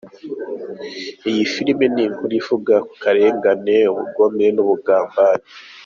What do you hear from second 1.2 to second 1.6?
Iyi